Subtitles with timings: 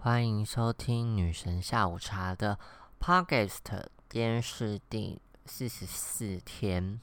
[0.00, 2.56] 欢迎收听女神下午茶的
[3.00, 3.58] Podcast，
[4.08, 7.00] 今天是第四十四天。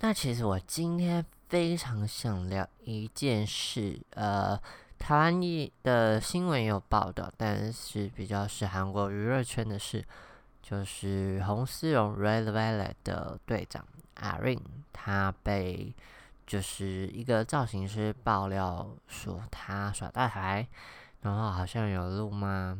[0.00, 4.60] 那其实我今天非常想聊一件事，呃，
[4.98, 5.40] 台湾
[5.84, 10.04] 的新闻有报道，但是比较是韩国娱乐圈的事，
[10.60, 14.58] 就是红丝绒 Red Velvet 的队长 Irene，
[14.92, 15.94] 他被
[16.48, 20.66] 就是一个造型师爆料说他耍大牌。
[21.22, 22.78] 然后好像有录吗？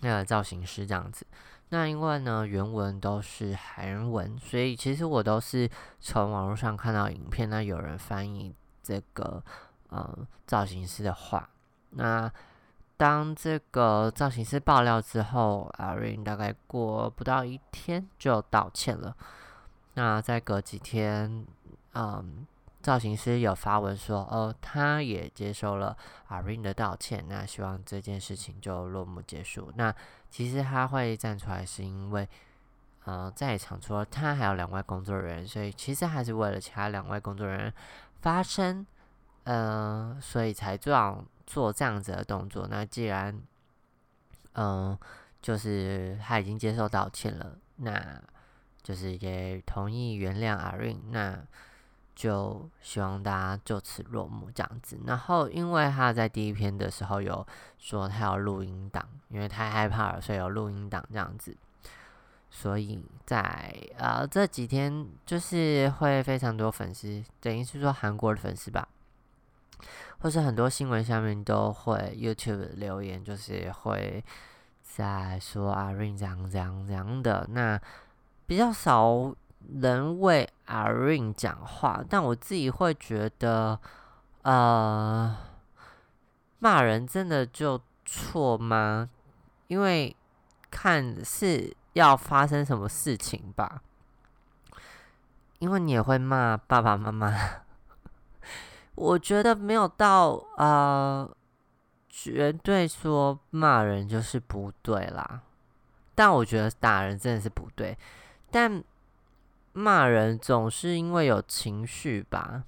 [0.00, 1.26] 那个造型师这样子。
[1.70, 5.68] 那因为呢原文都是韩文，所以其实我都是
[5.98, 9.42] 从网络上看到影片，那有人翻译这个
[9.88, 11.48] 呃造型师的话。
[11.90, 12.30] 那
[12.96, 19.16] 当这个造型师爆料之后，阿瑞大概过不到一天就道歉了。
[19.94, 21.46] 那再隔几天，
[21.94, 22.46] 嗯。
[22.84, 25.96] 造型师有发文说，哦，他也接受了
[26.28, 29.72] 阿 Rin 的道歉，那希望这件事情就落幕结束。
[29.74, 29.94] 那
[30.30, 32.28] 其实他会站出来，是因为，
[33.06, 37.74] 呃，在场除了他还有两位工作人员，所以其实还是为了其他两位工作人员
[38.20, 38.86] 发声，
[39.44, 42.68] 呃，所以才这样做这样子的动作。
[42.68, 43.40] 那既然，
[44.52, 44.98] 嗯，
[45.40, 48.20] 就是他已经接受道歉了，那
[48.82, 51.42] 就是也同意原谅阿 Rin，那。
[52.14, 54.98] 就希望大家就此落幕这样子。
[55.04, 57.44] 然后，因为他在第一篇的时候有
[57.78, 61.56] 说他要录音档，因为太害怕了，所以有录音档这样子。
[62.50, 68.86] 所以在呃这几天，就是会非常多粉丝，等于是说韩国的粉丝吧，
[70.20, 74.24] 或是很多新闻下面都会 YouTube 留言，就是会
[74.82, 77.44] 在说阿 Rain 这样这样这样的。
[77.50, 77.80] 那
[78.46, 79.34] 比较少。
[79.80, 83.78] 人为阿 Rain 讲话，但我自己会觉得，
[84.42, 85.36] 呃，
[86.58, 89.10] 骂人真的就错吗？
[89.68, 90.14] 因为
[90.70, 93.82] 看是要发生什么事情吧。
[95.58, 97.32] 因为你也会骂爸爸妈妈，
[98.94, 101.28] 我觉得没有到呃，
[102.08, 105.42] 绝对说骂人就是不对啦。
[106.14, 107.96] 但我觉得打人真的是不对，
[108.50, 108.84] 但。
[109.74, 112.64] 骂人总是因为有情绪吧？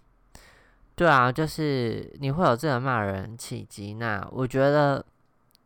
[0.95, 3.95] 对啊，就是你会有这个骂人契机。
[3.95, 5.05] 那我觉得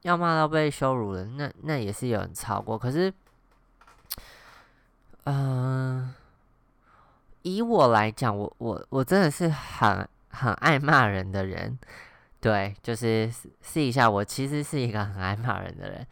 [0.03, 2.77] 要骂到被羞辱了，那那也是有人超过。
[2.77, 3.13] 可是，
[5.25, 6.15] 嗯，
[7.43, 11.79] 以我来讲，我我我真的是很很爱骂人的人。
[12.41, 16.07] 对，就是试一下，我其实是一个很爱骂人的人，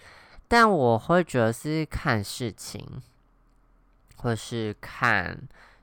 [0.47, 3.03] 但我会觉得是看事情。
[4.19, 5.39] 或是看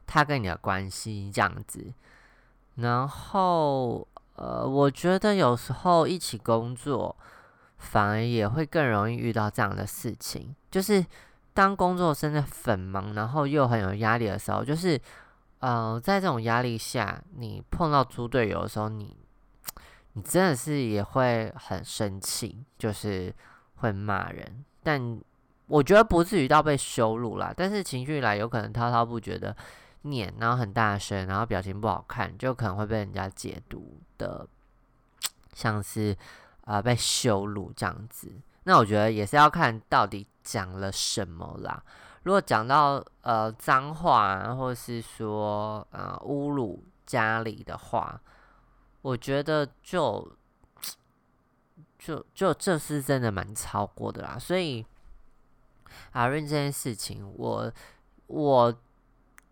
[0.06, 1.94] 他跟你的关系这样子，
[2.76, 7.16] 然后呃，我觉得有时候一起工作，
[7.78, 10.56] 反而也会更容易遇到这样的事情。
[10.70, 11.04] 就是
[11.54, 15.00] 当工作真的很忙，然后又很有压力的时候，就是
[15.60, 19.16] 呃，在这种压力下，你碰到猪队友的时候，你
[20.14, 23.34] 你真的是也会很生气，就是
[23.78, 25.20] 会骂人，但。
[25.68, 29.56] 我觉得不至于到被羞辱啦，但是情绪来有可能滔滔不绝的
[30.04, 34.48] 念，然后很大声，然后表情不好看，就可能会被人家解读的
[35.54, 36.16] 像是
[36.66, 38.32] 啊被羞辱这样子。
[38.66, 41.84] 那我觉得也是要看到底讲了什么啦。
[42.22, 48.22] 如果讲到呃脏话，或是说呃侮辱家里的话，
[49.02, 50.32] 我觉得就
[51.98, 54.86] 就就这是真的蛮超过的啦，所以。
[56.12, 57.72] 阿润这件事情，我
[58.28, 58.78] 我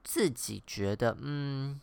[0.04, 1.80] 自己觉得，嗯，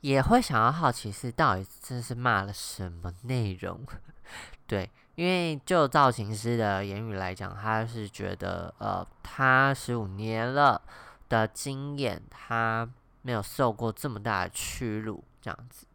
[0.00, 3.80] 也会想要好奇是到底这是骂了什么内容？
[4.66, 10.80] 对，因为就造型师的言语来讲，他是觉得，呃，他十五年了
[11.28, 12.88] 的经验，他
[13.22, 15.86] 没有受过这么大的屈辱，这样子。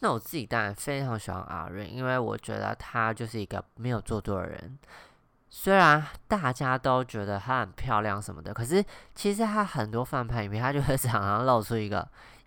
[0.00, 4.78] 那我自己当然非常喜欢阿润，因为我觉得他就是一个没有做多的人。
[5.56, 8.84] 虽然大家都觉得她很漂亮什么的，可是
[9.14, 12.06] 其实她很多翻拍影片，她就会 常常露出一个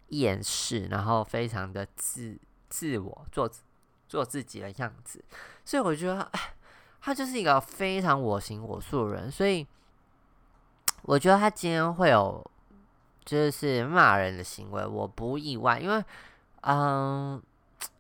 [0.10, 2.38] 厌世，然后非常的自
[2.68, 3.50] 自我做
[4.10, 5.24] 做自己的样子。
[5.64, 6.30] 所以我觉得，
[7.00, 9.32] 她就是一个非常我行我素的人。
[9.32, 9.66] 所以
[11.04, 12.46] 我觉得她今天会有
[13.24, 16.04] 就是骂人的行为，我不意外，因为
[16.64, 17.42] 嗯。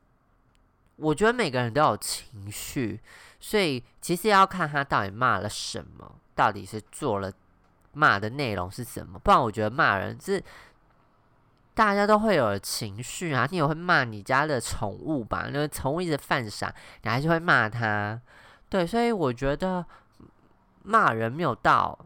[0.97, 2.99] 我觉得每个人都有情绪，
[3.39, 7.31] 所以其实要看他到底骂了什么，到底是做了
[7.93, 9.19] 骂的内容是什么。
[9.19, 10.43] 不然我觉得骂人是
[11.73, 15.47] 大家都会有情绪啊，你也会骂你家的宠物吧？
[15.47, 16.73] 因为宠物一直犯傻，
[17.03, 18.19] 你还是会骂它。
[18.69, 19.85] 对，所以我觉得
[20.83, 21.97] 骂人没有到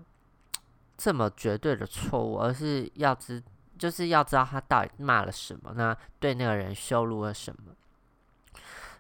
[0.98, 3.42] 这么绝对的错误，而是要知，
[3.80, 7.74] 就是要知道他到底骂了什么，那对那个人羞辱了什么。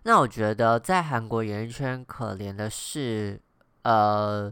[0.03, 3.39] 那我觉得在韩国演艺圈可怜的是，
[3.83, 4.51] 呃，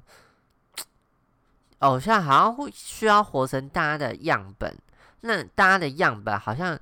[1.80, 4.78] 偶像好像会需要活成大家的样本，
[5.22, 6.78] 那大家的样本好像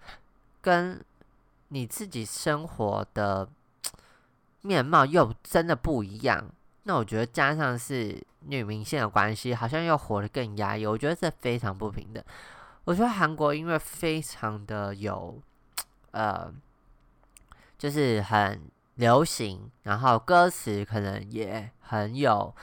[0.60, 1.02] 跟
[1.70, 3.48] 你自己生活的
[4.62, 6.50] 面貌又真的不一样。
[6.84, 10.86] 那我觉得加上是女明星的关系，好像又活得更压抑。
[10.86, 12.22] 我觉得这非常不平等。
[12.84, 15.42] 我觉得韩国音乐非常的有，
[16.12, 16.54] 呃。
[17.78, 18.62] 就是很
[18.96, 22.54] 流行，然后歌词可能也很有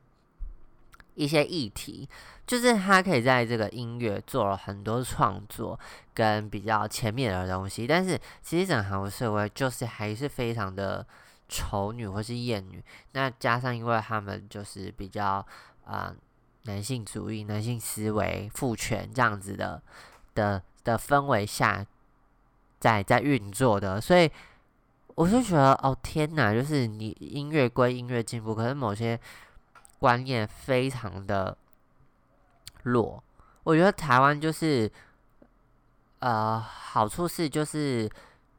[1.14, 2.08] 一些议题，
[2.46, 5.78] 就是他可以在这个音乐做了很多创作
[6.12, 11.06] 跟比较前面的东西，但是其实整个韩国社会就是还是非常的
[11.48, 12.82] 丑女或是艳女，
[13.12, 15.46] 那加上因为他们就是比较
[15.84, 16.12] 啊
[16.64, 19.80] 男性主义、男性思维、父权这样子的
[20.34, 21.86] 的的氛围下。
[22.78, 24.30] 在在运作的，所以
[25.14, 29.18] 我就觉得哦天哪，就是你音乐归音乐进步，可是某些
[29.98, 31.56] 观念非常的
[32.82, 33.22] 弱。
[33.64, 34.90] 我觉得台湾就是
[36.18, 38.08] 呃好处是就是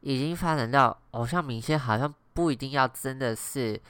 [0.00, 3.80] 已经发展到偶像明星好像不一定要真的是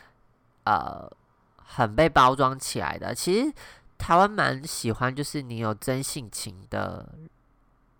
[0.64, 1.10] 呃
[1.56, 3.14] 很被包装起来的。
[3.14, 3.52] 其实
[3.96, 7.14] 台湾蛮喜欢就是你有真性情的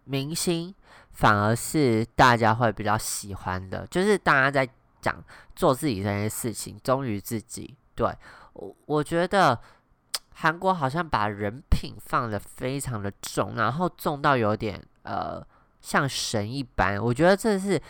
[0.09, 0.75] 明星。
[1.11, 4.69] 反而是大家会比较喜欢的，就是大家在
[5.01, 5.17] 讲
[5.57, 7.77] 做自己这件事情，忠于自己。
[7.97, 8.09] 对
[8.53, 9.59] 我，我觉得
[10.33, 15.45] 韩国好像把人品放的非常的重，然后重到有点呃
[15.81, 17.03] 像神一般。
[17.03, 17.83] 我觉得这是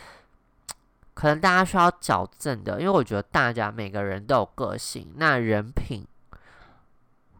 [1.13, 6.03] 可能大家需要矫正的，因为我觉得大家每个人都有个性，那人品，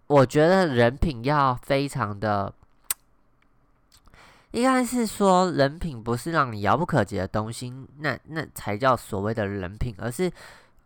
[0.06, 2.54] 我觉得人品要非常的。
[4.52, 10.32] 应该是说，人品不是让你遥不可及的东西，那那才叫所谓的人品，而是，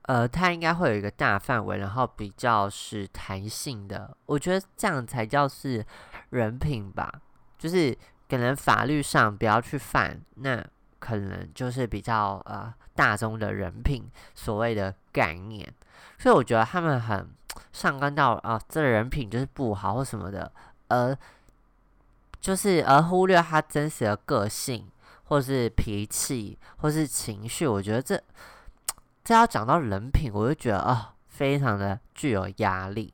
[0.02, 4.18] 呃，它应该会有一个大范围，然后比较是弹性的。
[4.26, 5.86] 我觉得这样才叫是
[6.32, 7.10] 人品吧，
[7.58, 10.62] 就是可能法律上不要去犯，那
[11.00, 14.04] 可能就是比较呃大众的人品
[14.36, 15.74] 所谓的概念。
[16.20, 17.30] 所以我觉得他们很
[17.72, 20.52] 上纲到啊，这人品就是不好或什么的，
[20.90, 21.18] 而。
[22.44, 24.86] 就是而忽略他真实的个性，
[25.24, 27.66] 或是脾气，或是情绪。
[27.66, 28.22] 我觉得这
[29.24, 33.14] 这要讲到人品，我就觉得哦，非常的具有压力。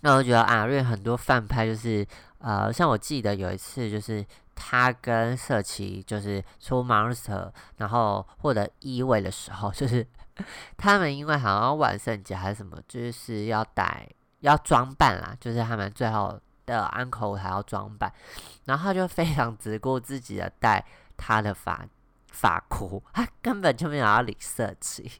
[0.00, 2.04] 那我觉得阿瑞很多反派就是
[2.38, 4.26] 呃，像我记得有一次，就是
[4.56, 10.04] 他跟社奇就是出 monster，然后获得一位的时候，就是
[10.76, 14.08] 他们因为好像万圣节还是什么，就是要带
[14.40, 16.40] 要装扮啦，就是他们最后。
[16.74, 18.12] 的安口还要装扮，
[18.66, 20.84] 然后他就非常只顾自己的戴
[21.16, 21.84] 他的发
[22.30, 25.10] 发箍，他根本就没有要理设计。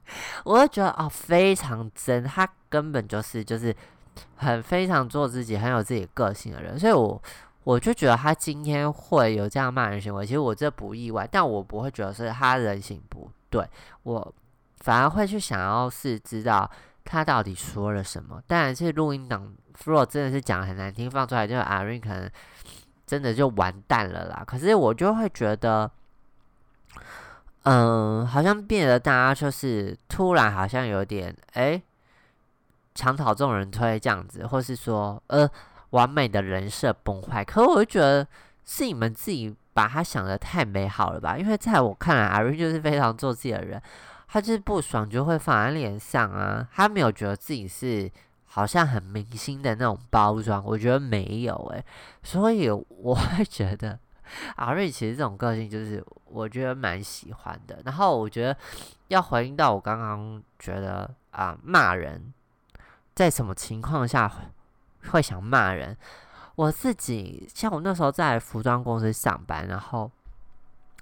[0.44, 3.74] 我就觉得哦，非常真，他根本就是就是
[4.36, 6.78] 很非常做自己，很有自己个性的人。
[6.78, 7.22] 所以，我
[7.64, 13.68] 我就觉得他今天会有这样骂人行为，其实我这不意外，但我不会觉得是他人性不对，
[14.04, 14.34] 我
[14.78, 16.70] 反而会去想要是知道
[17.10, 18.42] 他到底说了什么。
[18.46, 19.54] 当然是录音档。
[19.84, 22.28] 如果真的是讲很难听，放出来就阿瑞可能
[23.06, 24.42] 真的就完蛋了啦。
[24.44, 25.88] 可是我就会觉得，
[27.62, 31.80] 嗯，好像变得大家就是突然好像有点哎，
[32.92, 35.48] 墙讨众人推这样子，或是说呃，
[35.90, 37.44] 完美的人设崩坏。
[37.44, 38.26] 可我就觉得
[38.64, 41.38] 是你们自己把他想的太美好了吧？
[41.38, 43.80] 因为在我看来，阿瑞就是非常做自己的人，
[44.28, 48.08] 他就是不爽就会放在脸上啊，他没有觉得自己是。
[48.50, 51.84] 好像很明星的那种包装，我觉得没有诶，
[52.22, 53.96] 所以我会觉得
[54.56, 57.78] 阿瑞其实这种个性就是我觉得蛮喜欢的。
[57.84, 58.56] 然后我觉得
[59.08, 62.32] 要回应到我刚刚觉得啊骂人，
[63.14, 64.32] 在什么情况下
[65.10, 65.94] 会想骂人？
[66.56, 70.10] 我自己像我那时候在服装公司上班，然后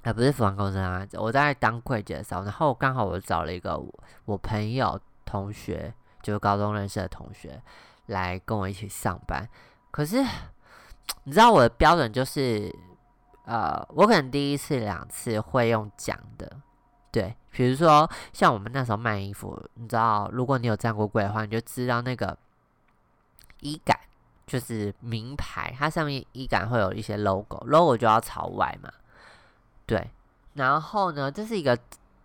[0.02, 3.80] 啊不是服装公司啊，我在当柜姐的时候，然后刚好我找了一个
[4.24, 5.94] 我朋友同学。
[6.22, 7.62] 就是高中认识的同学
[8.06, 9.48] 来跟我一起上班，
[9.92, 10.20] 可是
[11.22, 12.68] 你知道我的标准就是，
[13.44, 16.50] 呃，我可能第一次、两次会用讲的，
[17.12, 22.36] 对，比如说像我们那时候卖衣服，你知道，如果你有站过柜的话，你就知道那个
[23.60, 23.96] 衣杆
[24.48, 28.90] 就是名牌，它上面衣杆会有一些 logo，logo 就要朝外嘛。
[29.86, 30.10] 对，
[30.54, 31.78] 然后呢，这是一个，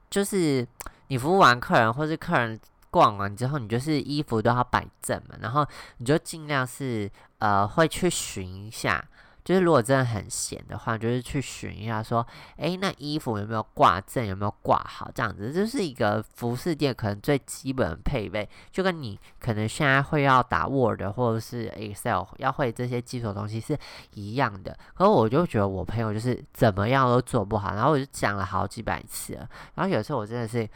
[0.10, 0.68] 就是
[1.08, 5.66] 你服务完客人或是客人逛完之后，你就是衣服都要摆正嘛，然后
[5.98, 9.04] 你就尽量是呃会去寻一下。
[9.44, 12.26] 就是如果真的很闲的话，就是去寻一下，说，
[12.58, 23.78] 哎，那衣服有没有挂正，有没有挂好，这样子，就是一个服饰店可能最基本的配备，就跟你可能现在会要打 Word 或者是 Excel，要会这些基础东西是
[24.14, 24.78] 一样的。
[24.94, 30.68] 可是我就觉得我朋友就是怎么样都做不好，然后我就讲了好几百次了，然后有时候我真的是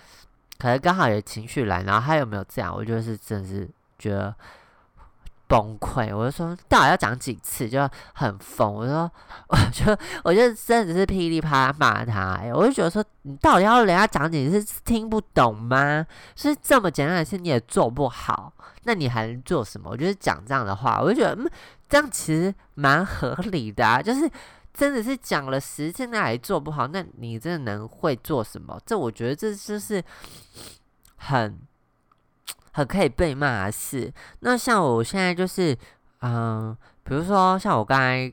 [0.57, 3.69] 可能刚好有情绪来，然后他有没有这样，我就是真是
[3.99, 4.35] 觉得。
[5.47, 8.73] 崩溃，我就说到底要讲几次，就很疯。
[8.73, 9.11] 我说，
[9.47, 12.41] 我就我就真的是噼里啪啦骂他。
[12.53, 16.05] 我就觉得说，你到底要人家讲几次听不懂吗？
[16.35, 18.51] 是这么简单的事你也做不好，
[18.83, 19.91] 那你还能做什么？
[19.91, 21.49] 我就是讲这样的话，我就觉得嗯，
[21.87, 24.01] 这样其实蛮合理的啊。
[24.01, 24.29] 就是
[24.73, 28.79] 真的是讲了十次那还做不好，那你真的能会做什么？
[28.85, 30.03] 这我觉得这就是
[31.17, 31.59] 很。
[32.75, 34.11] 很可以被骂的事。
[34.41, 35.75] 那像我现在就是，
[36.21, 38.31] 嗯，比如说像我刚才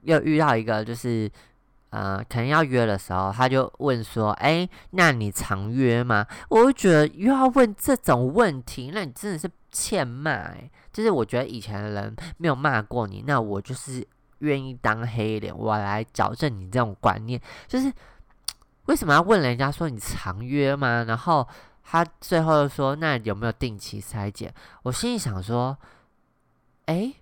[0.00, 1.30] 又遇到一个，就是，
[1.90, 10.50] 呃，可能要约的时候，他就问说：“哎，那你常约吗？”我就觉得又要问这种问题，那你真的是欠骂。
[10.90, 14.02] 就是我觉得以前的人没有骂过你，那我就是
[14.38, 17.38] 愿意当黑脸，我来矫正你这种观念。
[17.68, 17.92] 就是
[18.86, 21.04] 为什么要问人家说你常约吗？
[21.06, 21.46] 然后。
[21.86, 25.76] 他最后又说：“那有没有定期筛检？”我心里想说
[26.86, 27.12] ：“哎，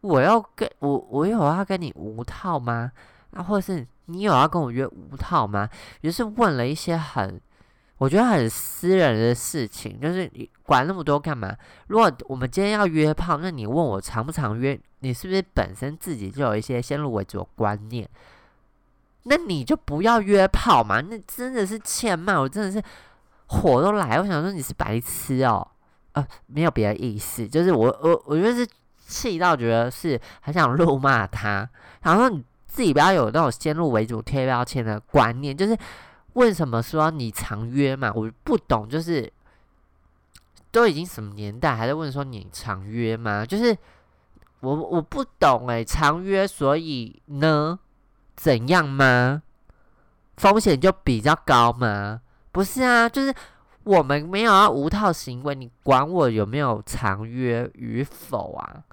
[0.00, 2.92] 我要跟我我有要跟你无套吗？
[3.32, 5.68] 那或者是你有要跟我约无套吗？”
[6.02, 7.38] 于是问了一些很
[7.98, 11.54] 我觉得很私人的事情，就是你管那么多干嘛？
[11.88, 14.80] 如果我们今天要约炮，那你问我常不常约？
[15.00, 18.08] 你是不是本身自己就有一些先入为主的观念？
[19.24, 21.00] 那你就不要约炮嘛！
[21.02, 22.82] 那真的是欠骂，我真的是。
[23.52, 25.66] 火都来，我想说你是白痴哦，
[26.12, 28.64] 呃，没有别的意思，就是我我我觉得是
[29.06, 31.68] 气到觉得是很想怒骂他，
[32.02, 35.76] 然后你自己不要有那种先入为主贴标签的观念，就是
[36.34, 38.12] 为什么说你常约嘛？
[38.14, 39.30] 我不懂，就是
[40.70, 43.44] 都已经什么年代还在问说你常约吗？
[43.44, 43.76] 就是
[44.60, 47.80] 我我不懂诶，常约所以呢
[48.36, 49.42] 怎样吗？
[50.36, 52.20] 风险就比较高吗？
[52.52, 53.32] 不是啊，就是
[53.84, 58.84] 我们没有要无套行为，你管我有没有常约与否啊？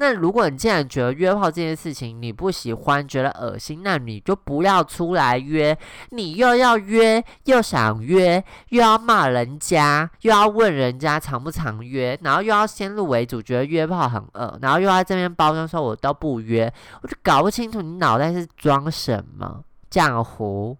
[0.00, 5.76] 那如果你既然觉得约炮这件事情你不喜欢，觉得恶心，那你就不要出来约。
[6.10, 16.72] 你又要约，又想约，又要骂人家，又要问人家常不常约，然后又要先入为主，觉得约炮很恶，然后又要这边包装说我都不约，
[17.02, 20.76] 我就搞不清楚你脑袋是装什么浆糊。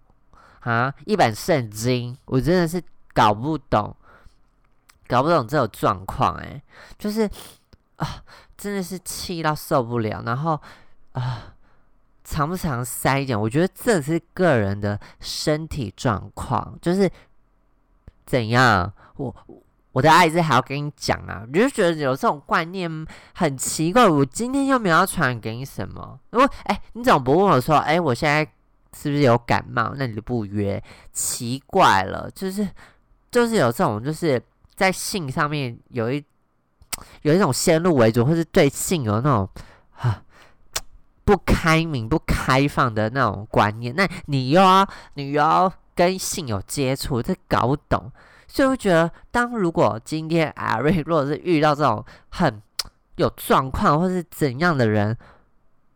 [0.61, 0.93] 啊！
[1.07, 2.83] 一本圣经，我真的是
[3.15, 3.95] 搞不懂，
[5.07, 6.61] 搞不懂这种状况哎，
[6.99, 7.29] 就是
[7.97, 8.23] 啊，
[8.57, 10.23] 真的是气到受不了。
[10.27, 10.61] 然后
[11.13, 11.55] 啊，
[12.25, 13.41] 常不常塞一点？
[13.41, 17.11] 我觉得这是个人的身体状况，就是
[18.27, 18.93] 怎样？
[19.17, 19.35] 我
[19.93, 21.45] 我的爱是还要跟你讲啊！
[21.47, 24.07] 我就觉得有这种观念很奇怪。
[24.07, 26.21] 我今天又没有要传给你什么？
[26.31, 27.77] 如果哎，你怎么不问我说？
[27.77, 28.53] 哎，我现在。
[29.01, 29.95] 是不是有感冒？
[29.97, 30.83] 那你就不约？
[31.13, 32.69] 奇怪了，就是
[33.31, 34.43] 就是有这种，就是
[34.75, 36.25] 在性上面有一
[37.23, 39.49] 有一种先入为主，或是对性有那种
[39.93, 40.21] 啊
[41.25, 43.95] 不开明、不开放的那种观念。
[43.95, 48.11] 那你又要你又要跟性有接触，这搞不懂。
[48.49, 52.61] 所以我觉得，当如果今天 阿瑞如果是遇到这种很
[53.17, 55.17] 有状况或是怎样的人，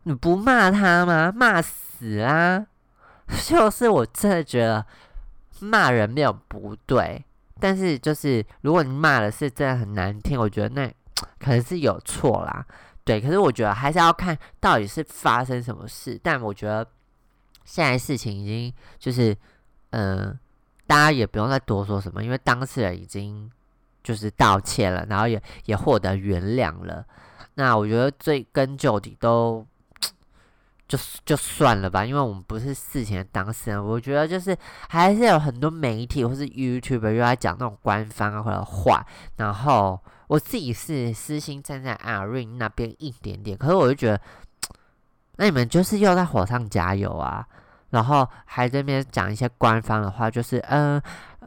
[0.03, 1.33] 你不骂他吗？
[1.35, 2.67] 骂死啊！
[3.47, 4.85] 就是我真的觉得
[5.59, 7.23] 骂人没有不对，
[7.59, 10.93] 但是就是如果你骂的是真的很难听，我觉得那
[11.39, 12.65] 可能是有错啦。
[13.05, 16.19] 对，可是我觉得还是要看到底是发生什么事。
[16.21, 16.85] 但我觉得
[17.65, 19.35] 现在事情已经就是，
[19.91, 20.37] 嗯，
[20.85, 23.49] 大家也不用再多说什么，因为当事人已经
[24.03, 27.05] 就是道歉了，然后也也获得原谅了。
[27.55, 29.65] 那我觉得追根究底都。
[30.87, 33.83] 就就算了吧，因为我们不是事情的当事人。
[33.83, 34.55] 我觉得就是
[34.89, 39.03] 还是有很多媒体或是 YouTube 又在讲那种官方啊或者话，
[39.37, 44.21] 然后我自己是私心站在阿瑞那边一点点，可是我就觉得，
[45.37, 47.47] 那你们就是又在火上加油啊，
[47.89, 51.01] 然后还这边讲一些官方的话，就是嗯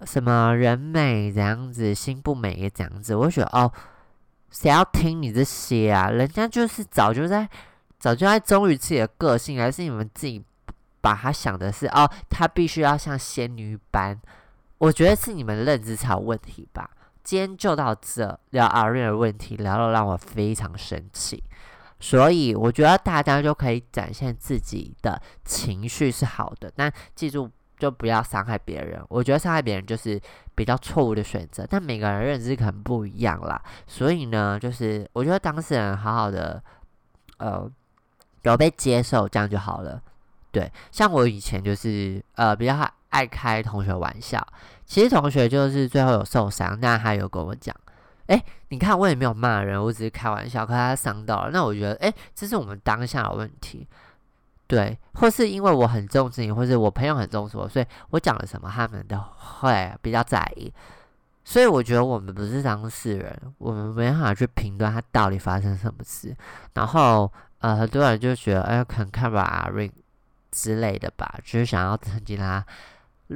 [0.05, 3.71] 什么人美这样子，心不美也这样子，我就觉得哦，
[4.51, 6.11] 谁要听你这些啊？
[6.11, 7.49] 人家就是早就在
[8.07, 10.41] 早就在忠于自己的个性，还是你们自己
[11.01, 14.17] 把他想的是哦，他必须要像仙女般？
[14.79, 16.89] 我觉得是你们认知才有问题吧。
[17.25, 21.43] 今天就到这聊阿瑞的问题，聊到让我非常生气，
[21.99, 29.05] 所以我觉得大家就可以展现自己的情绪是好的，但记住就不要伤害别人。
[29.09, 30.21] 我觉得伤害别人就是
[30.55, 36.63] 比较错误的选择，但每个人认知可能不一样啦，所以呢，就是我觉得当事人好好的，
[37.39, 37.69] 呃，
[38.51, 40.01] 有被接受这样就好了。
[40.51, 44.45] 对，像我以前就是呃比较爱开同学玩笑。
[44.87, 47.75] 其实同学就是最后有受伤，那他有跟我讲，
[48.27, 51.51] 哎，你看我也没有骂人，我只是开玩笑，可他伤到了。
[51.51, 53.87] 那我觉得，哎，这是我们当下的问题，
[54.69, 60.73] 对，或是因为我很重视你，或是我朋友很重视我，所以我讲了什么，他们都会比较在意。
[61.45, 66.35] 所以我觉得我们不是当事人，我们没办法去评断他到底发生什么事。
[66.75, 69.91] 然后，呃，很多人就觉得，哎，可能看吧阿瑞
[70.51, 72.65] 之类的吧，就是想要趁机他。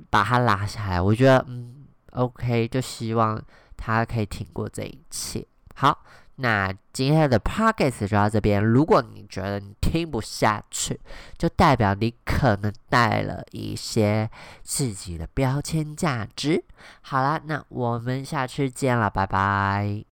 [0.09, 3.43] 把他拉下来，我觉得嗯，OK，就希望
[3.77, 5.45] 他可以挺过这一切。
[5.75, 6.05] 好，
[6.37, 8.65] 那今天的 Pockets 就到这边。
[8.65, 11.01] 如果你觉得你听不下去，
[11.37, 14.31] 就代表你可能带了一些
[14.63, 16.65] 自己的标签价值。
[17.01, 20.05] 好啦，那我们下次见了，拜拜。